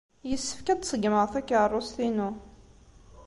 [0.29, 2.29] Yessefk ad d-ṣeggmeɣ takeṛṛust-inu.